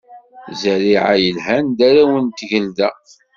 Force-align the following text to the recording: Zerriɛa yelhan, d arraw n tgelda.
Zerriɛa 0.61 1.13
yelhan, 1.23 1.65
d 1.77 1.79
arraw 1.87 2.13
n 2.17 2.27
tgelda. 2.37 2.89